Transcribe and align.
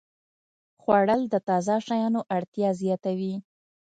خوړل 0.81 1.21
د 1.29 1.35
تازه 1.47 1.75
شیانو 1.87 2.21
اړتیا 2.35 2.69
زیاتوي 2.81 3.35